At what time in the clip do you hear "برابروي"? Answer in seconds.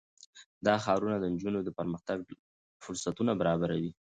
3.41-3.91